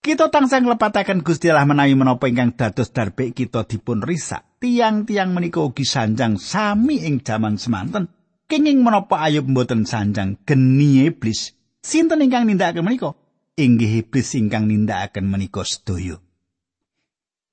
Kita 0.00 0.32
tansah 0.32 0.64
nglepataken 0.64 1.20
Gusti 1.20 1.52
Allah 1.52 1.68
menawi 1.68 1.92
menapa 1.92 2.24
ingkang 2.24 2.56
dados 2.56 2.88
darbe 2.88 3.36
kita 3.36 3.68
dipun 3.68 4.00
risak. 4.00 4.56
Tiang-tiang 4.56 5.28
menika 5.28 5.60
ugi 5.60 5.84
sanjang 5.84 6.40
sami 6.40 7.04
ing 7.04 7.20
jaman 7.20 7.60
semanten. 7.60 8.08
Kenging 8.48 8.80
menapa 8.80 9.20
ayub 9.20 9.44
mboten 9.52 9.84
sanjang 9.84 10.40
geni 10.48 11.04
iblis. 11.04 11.52
Sinten 11.84 12.24
ingkang 12.24 12.48
nindakaken 12.48 12.80
menika? 12.80 13.12
Inggih 13.60 14.00
iblis 14.00 14.32
ingkang 14.40 14.72
nindakaken 14.72 15.28
menika 15.28 15.68
sedaya. 15.68 16.16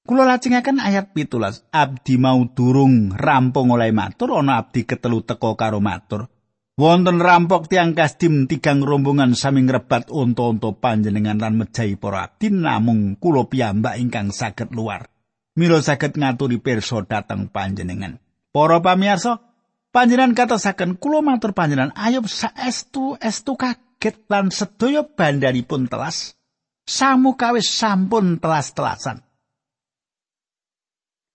Kula 0.07 0.23
lajengaken 0.23 0.79
ayat 0.79 1.11
pitulas. 1.11 1.67
Abdi 1.75 2.15
mau 2.15 2.47
durung 2.47 3.11
rampung 3.11 3.75
oleh 3.75 3.91
matur, 3.91 4.39
ana 4.39 4.63
abdi 4.63 4.87
ketelu 4.87 5.19
teko 5.19 5.59
karo 5.59 5.83
matur. 5.83 6.31
Wonten 6.77 7.17
rampok 7.17 7.73
tiang 7.73 7.97
kasdim 7.97 8.45
tigang 8.45 8.85
rombongan 8.85 9.33
sami 9.33 9.65
ngrebat 9.65 10.13
unta-unta 10.13 10.77
panjenengan 10.77 11.41
lan 11.41 11.57
mejahi 11.57 11.97
para 11.97 12.29
abdi 12.29 12.53
namung 12.53 13.17
kula 13.17 13.49
piyambak 13.49 13.97
ingkang 13.97 14.29
saged 14.29 14.69
luar. 14.77 15.09
Mila 15.57 15.81
saged 15.81 16.21
ngaturi 16.21 16.61
pirsa 16.61 17.01
dhateng 17.01 17.49
panjenengan. 17.49 18.21
Para 18.53 18.77
pamirsa, 18.77 19.41
panjenengan 19.89 20.37
katosaken 20.37 21.01
kula 21.01 21.25
matur 21.25 21.57
panjenengan 21.57 21.97
ayub 21.97 22.29
saestu 22.29 23.17
estu 23.17 23.57
kaget 23.57 24.29
lan 24.29 24.53
sedaya 24.53 25.01
bandaripun 25.01 25.89
telas. 25.89 26.37
Samu 26.85 27.33
kawis 27.33 27.73
sampun 27.73 28.37
telas-telasan. 28.37 29.25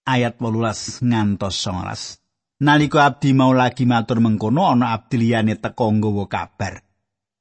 ayat 0.07 0.39
18 0.39 1.03
ngantos 1.07 1.55
19. 1.67 2.22
Nalika 2.63 3.11
abdi 3.11 3.35
mau 3.35 3.51
lagi 3.51 3.91
matur 3.91 4.23
mengkono 4.23 4.63
ana 4.71 4.95
abdi 4.95 5.19
liyane 5.19 5.59
teka 5.59 5.83
nggawa 5.83 6.31
kabar. 6.31 6.79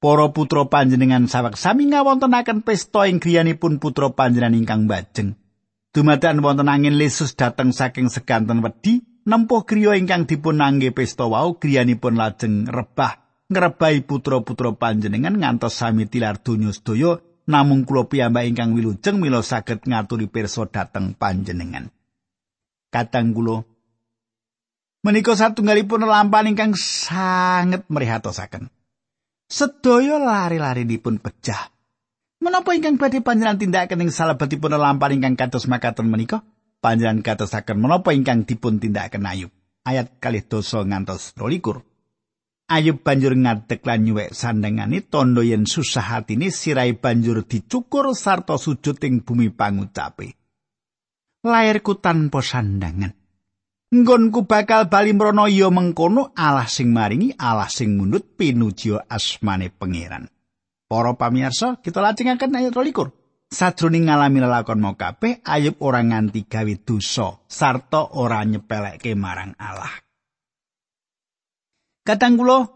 Para 0.02 0.34
putra 0.34 0.66
panjenengan 0.66 1.30
sawek 1.30 1.62
sami 1.62 1.94
ngawontenaken 1.94 2.66
pesta 2.66 3.06
ing 3.06 3.22
griyanipun 3.22 3.78
putra 3.78 4.10
panjenengan 4.10 4.58
ingkang 4.58 4.90
bajeng. 4.90 5.38
Dumadakan 5.94 6.42
wonten 6.42 6.74
angin 6.74 6.98
lesus 6.98 7.38
dateng 7.38 7.70
saking 7.70 8.10
seganten 8.10 8.66
wedi 8.66 9.06
nempuh 9.30 9.62
griya 9.62 9.94
ingkang 9.94 10.26
dipun 10.26 10.58
nangge 10.58 10.90
pesta 10.90 11.30
wau 11.30 11.54
griyanipun 11.54 12.18
lajeng 12.18 12.66
rebah 12.66 13.46
ngrebahi 13.46 14.02
putra-putra 14.10 14.74
panjenengan 14.74 15.38
ngantos 15.38 15.78
sami 15.78 16.10
tilar 16.10 16.42
donya 16.42 16.74
sedaya 16.74 17.22
namung 17.46 17.86
kula 17.86 18.10
piyambak 18.10 18.50
ingkang 18.50 18.74
wilujeng 18.74 19.22
mila 19.22 19.46
saged 19.46 19.86
ngaturi 19.86 20.26
pirsa 20.34 20.66
dateng 20.66 21.14
panjenengan. 21.14 21.94
katang 22.90 23.38
kula 23.38 23.71
menika 25.02 25.34
satunggalipun 25.34 26.06
lampahan 26.06 26.54
ingkang 26.54 26.74
sanget 26.78 27.86
mrihatosaken 27.90 28.70
sedaya 29.52 30.18
lari-lari 30.22 30.86
dipun 30.88 31.22
pecah 31.22 31.70
menapa 32.42 32.74
ingkang 32.74 32.98
badhe 32.98 33.22
panjenengan 33.22 33.62
tindakaken 33.62 34.08
ing 34.08 34.12
salebetipun 34.14 34.74
lampahan 34.74 35.22
ingkang 35.22 35.38
kados 35.38 35.70
makaten 35.70 36.10
menika? 36.10 36.42
Panjenengan 36.82 37.22
katosaken 37.22 37.78
menapa 37.78 38.10
ingkang 38.10 38.50
dipun 38.50 38.82
tindakaken 38.82 39.22
ayub? 39.30 39.54
Ayat 39.86 40.18
kalih 40.18 40.42
dosa 40.42 40.82
ngantos 40.82 41.38
12 41.38 41.86
Ayub 42.72 43.04
banjur 43.04 43.36
ngadeg 43.36 43.84
lan 43.84 44.00
nyuwek 44.08 44.32
sandengane 44.32 45.04
tondo 45.04 45.44
yen 45.44 45.68
susah 45.68 46.08
hatine 46.08 46.48
sirai 46.56 46.96
banjur 46.96 47.44
dicukur 47.44 48.16
sarta 48.16 48.56
sujud 48.56 48.96
ing 49.04 49.28
bumi 49.28 49.52
pangucape. 49.52 50.40
lairku 51.44 52.00
tanpa 52.00 52.40
sandangan. 52.40 53.21
Nggonku 53.92 54.48
bakal 54.48 54.88
bali 54.88 55.12
mrono 55.12 55.52
ya 55.52 55.68
mengkono 55.68 56.32
Allah 56.32 56.64
sing 56.72 56.96
maringi 56.96 57.36
Allah 57.36 57.68
sing 57.68 58.00
mundut 58.00 58.24
pinuji 58.40 58.96
asmane 58.96 59.68
pangeran. 59.68 60.32
Para 60.88 61.12
pamirsa, 61.20 61.76
kita 61.84 62.00
lajengaken 62.00 62.56
ayat 62.56 62.72
22. 62.72 63.12
Sajroning 63.52 64.08
ngalami 64.08 64.48
lelakon 64.48 64.80
mau 64.80 64.96
kabeh, 64.96 65.44
Ayub 65.44 65.76
ora 65.84 66.00
nganti 66.00 66.48
gawe 66.48 66.74
dosa 66.88 67.36
sarta 67.52 68.16
ora 68.16 68.48
nyepelekke 68.48 69.12
marang 69.12 69.60
Allah. 69.60 69.92
Kadang 72.08 72.40
kula 72.40 72.72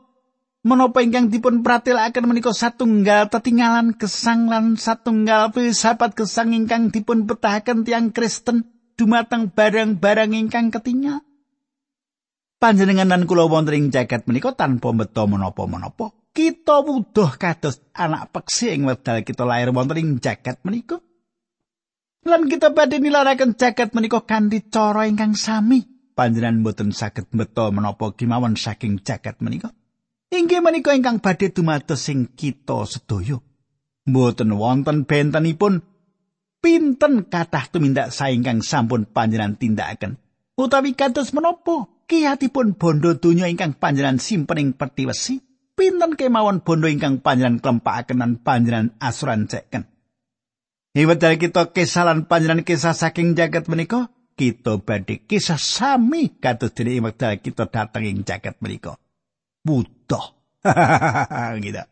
menapa 0.67 0.99
ingkang 0.99 1.31
dipun 1.31 1.63
pratelakaken 1.63 2.27
menika 2.27 2.51
satunggal 2.51 3.31
tetinggalan 3.31 3.95
gesang 3.95 4.51
lan 4.51 4.75
satunggal 4.75 5.55
filsafat 5.55 6.11
gesang 6.11 6.51
ingkang 6.51 6.91
dipun 6.91 7.23
betahaken 7.23 7.87
tiang 7.87 8.11
Kristen 8.11 8.74
dumateng 8.95 9.51
barang-barang 9.51 10.31
ingkang 10.35 10.71
ketinggal. 10.71 11.23
Panjenengan 12.59 13.11
lan 13.11 13.23
kula 13.27 13.45
wonten 13.45 13.75
ing 13.75 13.85
jagat 13.91 14.25
menika 14.25 14.55
tanpa 14.55 14.95
beto 14.95 15.27
menapa-menapa. 15.27 16.15
kita 16.35 16.83
wuduh 16.83 17.39
kados 17.39 17.79
anak 17.95 18.35
peksi 18.35 18.75
ing 18.75 18.83
wedal 18.83 19.23
kita 19.23 19.47
lahir 19.47 19.71
wonten 19.71 19.95
ing 19.95 20.09
jagat 20.19 20.59
menika. 20.67 20.99
Lan 22.27 22.51
kita 22.51 22.75
badhe 22.75 22.99
nilaraken 22.99 23.55
jagat 23.55 23.95
menika 23.95 24.19
kanthi 24.27 24.67
cara 24.67 25.07
ingkang 25.07 25.39
sami. 25.39 25.87
Panjenengan 26.15 26.63
boten 26.63 26.91
saged 26.91 27.31
beto 27.31 27.71
menapa 27.71 28.11
kimawan 28.11 28.59
saking 28.59 28.99
jagat 29.03 29.39
menika. 29.39 29.71
Inggih 30.35 30.59
menika 30.59 30.91
ingkang 30.91 31.23
badhe 31.23 31.55
dumados 31.55 32.03
sing 32.03 32.27
kita 32.35 32.83
sedaya. 32.83 33.39
Boten 34.03 34.51
wonten 34.59 35.07
bentenipun 35.07 35.87
pinten 36.65 37.29
kathah 37.29 37.69
tumindak 37.69 38.09
saingkang 38.09 38.65
sampun 38.65 39.05
panjenengan 39.05 39.53
tindakaken. 39.53 40.17
Utawi 40.57 40.97
kados 40.97 41.29
menapa 41.29 41.85
kiyatipun 42.09 42.73
bondo 42.73 43.13
donya 43.13 43.45
ingkang 43.45 43.77
panjenengan 43.77 44.17
simpen 44.17 44.57
ing 44.57 44.69
peti 44.73 45.05
wesi. 45.05 45.45
pinten 45.77 46.17
kemawon 46.17 46.65
bondo 46.65 46.89
ingkang 46.89 47.21
panjenengan 47.21 47.61
klempakaken 47.61 48.17
lan 48.17 48.31
panjenengan 48.41 48.97
asuransiken. 48.97 49.85
Dari 50.95 51.37
kita 51.37 51.69
kesalan 51.69 52.25
panjenengan 52.25 52.65
kisah 52.65 52.97
saking 52.97 53.37
jagat 53.37 53.69
menika, 53.69 54.09
kita 54.33 54.81
badhe 54.81 55.21
kisah 55.27 55.61
sami 55.61 56.33
kados 56.39 56.73
dene 56.73 56.97
iwet 56.97 57.21
kita 57.45 57.69
dateng 57.69 58.09
ing 58.09 58.17
jagat 58.25 58.57
menika. 58.57 58.97
Butuh. 59.61 60.33
gitu. 61.61 61.83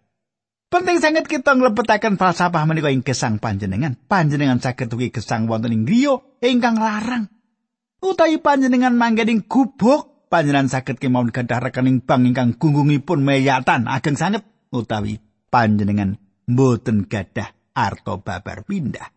Penting 0.74 0.98
sangat 0.98 1.30
kita 1.30 1.54
nglebetaken 1.54 2.18
falsafah 2.18 2.66
menika 2.66 2.90
ing 2.90 3.06
gesang 3.06 3.38
panjenengan. 3.38 3.94
Panjenengan 3.94 4.58
saged 4.58 4.90
ugi 4.90 5.14
gesang 5.14 5.46
wonten 5.46 5.70
ing 5.70 5.86
griya 5.86 6.18
ingkang 6.42 6.82
larang. 6.82 7.30
Utawi 8.02 8.42
panjenengan 8.42 8.98
manggen 8.98 9.30
ing 9.30 9.46
gubuk 9.46 10.26
panjenengan 10.34 10.74
saged 10.74 10.98
kemawon 10.98 11.30
gadah 11.30 11.62
rekening 11.62 12.02
bank 12.02 12.26
ingkang 12.26 12.58
gunggungipun 12.58 13.22
meyatan 13.22 13.86
ageng 13.86 14.18
sanget 14.18 14.42
utawi 14.74 15.22
panjenengan 15.54 16.18
mboten 16.50 17.06
gadah 17.06 17.54
arto 17.78 18.18
babar 18.26 18.66
pindah. 18.66 19.14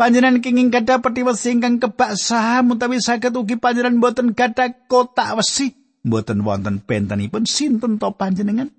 Panjenengan 0.00 0.40
kenging 0.40 0.72
gadah 0.72 1.04
peti 1.04 1.28
wesi 1.28 1.52
ingkang 1.52 1.76
kebak 1.76 2.16
saham 2.16 2.72
utawi 2.72 3.04
saged 3.04 3.36
ugi 3.36 3.60
panjenengan 3.60 4.00
mboten 4.00 4.32
gadah 4.32 4.88
kotak 4.88 5.36
wesi 5.36 5.76
mboten 6.08 6.40
wonten 6.40 6.80
bentenipun 6.80 7.44
sinten 7.44 8.00
to 8.00 8.08
panjenengan. 8.16 8.72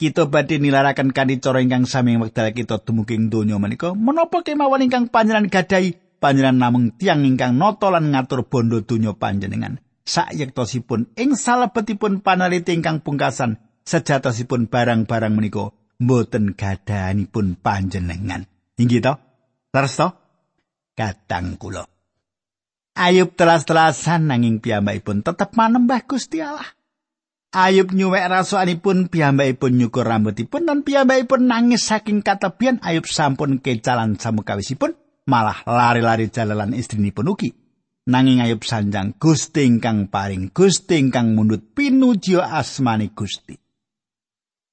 Kita 0.00 0.32
badhe 0.32 0.56
nilaraken 0.56 1.12
kanthi 1.12 1.44
cara 1.44 1.60
ingkang 1.60 1.84
sami 1.84 2.16
wekdal 2.16 2.56
kita 2.56 2.80
dumugi 2.80 3.20
donya 3.20 3.60
menika 3.60 3.92
menapa 3.92 4.40
kemawon 4.40 4.88
ingkang 4.88 5.12
panjenengan 5.12 5.52
gadahi 5.52 5.92
panjenengan 6.16 6.56
namung 6.56 6.96
tiang 6.96 7.20
ingkang 7.28 7.60
nata 7.60 7.92
lan 7.92 8.08
ngatur 8.08 8.48
bondo 8.48 8.80
donya 8.80 9.12
panjenengan. 9.12 9.76
Sayektosipun 10.08 11.12
ing 11.20 11.36
salebetipun 11.36 12.24
panaliti 12.24 12.72
ingkang 12.72 13.04
pungkasan 13.04 13.60
sejatosipun 13.84 14.72
barang-barang 14.72 15.36
menika 15.36 15.68
mboten 16.00 16.56
gadahanipun 16.56 17.60
panjenengan. 17.60 18.48
Inggih 18.80 19.04
to? 19.04 19.20
Leres 19.76 20.00
to? 20.00 20.08
Kadang 20.96 21.60
kula. 21.60 21.84
Ayub 22.96 23.36
telas-telasan 23.36 24.32
nanging 24.32 24.64
piyambakipun 24.64 25.20
tetep 25.20 25.52
manembah 25.52 26.00
Gusti 26.08 26.40
Allah. 26.40 26.79
Ayub 27.50 27.90
nyuwek 27.90 28.30
rasukanipun 28.30 29.10
piyambakipun 29.10 29.74
nyukur 29.74 30.06
rambutipun 30.06 30.70
lan 30.70 30.86
piyambakipun 30.86 31.50
nangis 31.50 31.82
saking 31.82 32.22
katebian 32.22 32.78
Ayub 32.78 33.10
sampun 33.10 33.58
kecalan 33.58 34.14
samukawisipun 34.14 34.94
malah 35.26 35.58
lari-lari 35.66 36.30
jalalan 36.30 36.78
istrinipun 36.78 37.26
ugi. 37.26 37.50
Nanging 38.10 38.42
ayub 38.42 38.62
sanjang 38.66 39.14
Gusti 39.18 39.66
ingkang 39.66 40.10
paring 40.10 40.50
Gusti 40.50 40.98
ingkang 40.98 41.34
mundut 41.38 41.74
pinuji 41.74 42.38
asmani 42.38 43.10
Gusti. 43.14 43.54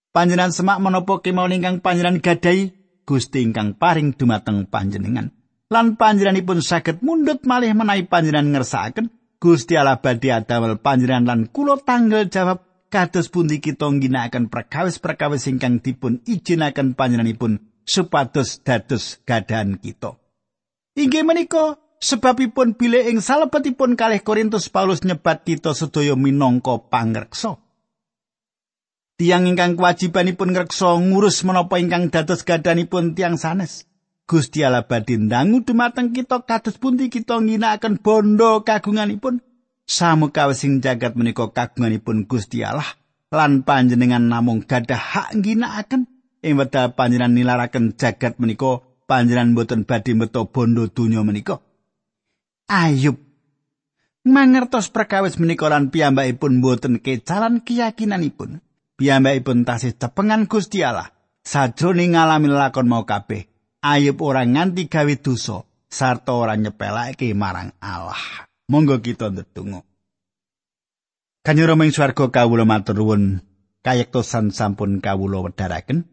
Panjenengan 0.10 0.54
semak 0.54 0.82
menapa 0.82 1.22
kemawon 1.22 1.58
ingkang 1.58 1.78
panjenengan 1.82 2.22
gadai 2.22 2.74
Gusti 3.06 3.46
ingkang 3.46 3.78
paring 3.78 4.18
dumateng 4.18 4.66
panjenengan. 4.70 5.34
Lan 5.70 5.98
panjenenganipun 6.00 6.62
saged 6.66 7.02
mundut 7.06 7.46
malih 7.46 7.74
menawi 7.74 8.06
panjenengan 8.06 8.58
ngersakaken 8.58 9.14
Gusti 9.38 9.78
Allah 9.78 10.02
badhe 10.02 10.34
adamel 10.34 10.82
panjenengan 10.82 11.26
lan 11.26 11.40
kula 11.54 11.78
tanggal 11.78 12.26
jawab 12.26 12.67
kados 12.88 13.28
pundi 13.28 13.60
kita 13.60 13.88
ngginakaken 13.88 14.48
perkawis-perkawis 14.48 15.48
ingkang 15.52 15.84
dipun 15.84 16.24
ijinaken 16.24 16.96
panjenenganipun 16.96 17.64
supados 17.88 18.60
dados 18.64 19.24
gadahan 19.24 19.80
kita. 19.80 20.20
Inggih 20.98 21.24
menika 21.24 21.80
sebabipun 22.02 22.76
bilih 22.76 23.08
ing 23.08 23.22
salebetipun 23.22 23.94
kalih 23.94 24.22
Korintus 24.22 24.68
Paulus 24.68 25.06
nyebat 25.06 25.46
kita 25.46 25.72
sedaya 25.78 26.18
minangka 26.18 26.82
pangreksa. 26.90 27.62
Tiang 29.18 29.50
ingkang 29.50 29.78
kewajibanipun 29.78 30.54
ngreksa 30.54 30.94
ngurus 31.02 31.42
menapa 31.42 31.82
ingkang 31.82 32.14
dados 32.14 32.46
gadanipun 32.46 33.18
tiang 33.18 33.38
sanes. 33.38 33.90
Gusti 34.28 34.62
Allah 34.62 34.84
badhe 34.84 35.16
ndangu 35.16 35.64
dumateng 35.64 36.12
kita 36.12 36.44
kados 36.44 36.78
pundi 36.78 37.08
kita 37.08 37.40
ngginakaken 37.40 37.98
bondo 38.04 38.62
kagunganipun. 38.62 39.42
Samukawis 39.88 40.60
sing 40.68 40.84
jagat 40.84 41.16
menika 41.16 41.48
kagunganipun 41.48 42.28
Gusti 42.28 42.60
Allah 42.60 43.00
lan 43.32 43.64
panjenengan 43.64 44.28
namung 44.28 44.68
gadah 44.68 45.00
hak 45.00 45.40
ngginakaken 45.40 46.12
ing 46.44 46.60
wedal 46.60 46.92
panjenengan 46.92 47.32
nilaraken 47.32 47.96
jagat 47.96 48.36
menika 48.36 48.84
panjenengan 49.08 49.56
boten 49.56 49.88
badhe 49.88 50.12
meto 50.12 50.52
bondo 50.52 50.92
donya 50.92 51.24
menika. 51.24 51.64
Ayub 52.68 53.16
mangertos 54.28 54.92
perkawis 54.92 55.40
menika 55.40 55.72
lan 55.72 55.88
piyambakipun 55.88 56.60
boten 56.60 57.00
kecalan 57.00 57.64
keyakinanipun. 57.64 58.60
Piyambakipun 59.00 59.64
tasih 59.64 59.96
cepengan 59.96 60.52
Gusti 60.52 60.84
Allah. 60.84 61.16
Sajroning 61.48 62.20
ngalami 62.20 62.52
lakon 62.52 62.92
mau 62.92 63.08
kabeh, 63.08 63.48
Ayub 63.80 64.20
ora 64.20 64.44
nganti 64.44 64.92
gawe 64.92 65.16
dosa 65.24 65.64
sarta 65.88 66.36
ora 66.36 66.60
nyepelake 66.60 67.32
marang 67.32 67.72
Allah. 67.80 68.47
Monggo 68.68 69.00
kita 69.00 69.32
ndedonga. 69.32 69.80
Kanyoro 71.48 71.80
ming 71.80 71.96
swarga 71.96 72.28
kawula 72.28 72.68
matur 72.68 73.00
nuwun 73.00 73.40
kayektosan 73.80 74.52
sampun 74.52 75.00
kawula 75.00 75.40
wedharaken. 75.40 76.04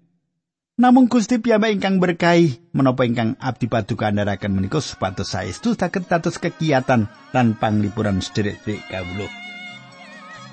Namung 0.79 1.11
Gusti 1.11 1.43
piyambak 1.43 1.75
ingkang 1.75 1.99
berkahi 1.99 2.71
menapa 2.71 3.03
ingkang 3.11 3.35
abdi 3.43 3.67
paduka 3.67 4.07
andharaken 4.07 4.55
menika 4.55 4.79
supados 4.79 5.35
saestu 5.35 5.75
saged 5.75 6.07
dados 6.07 6.39
kegiatan 6.39 7.11
lan 7.35 7.59
panglipuran 7.59 8.23
sedherek-sedherek 8.23 8.87
kawula. 8.87 9.27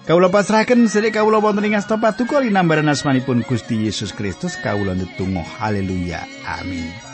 Kawula 0.10 0.34
pasrahaken 0.34 0.90
sedherek 0.90 1.22
kawula 1.22 1.38
wonten 1.38 1.70
ing 1.70 1.78
asta 1.78 2.02
paduka 2.02 2.42
linambaran 2.42 2.90
asmanipun 2.90 3.46
Gusti 3.46 3.86
Yesus 3.86 4.10
Kristus 4.18 4.58
kawula 4.58 4.98
ndedonga 4.98 5.46
haleluya 5.62 6.26
amin. 6.50 7.11